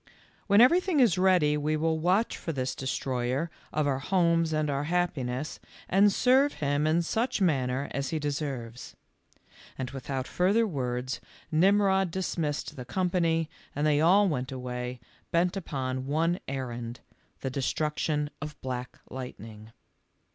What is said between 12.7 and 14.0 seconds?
the company and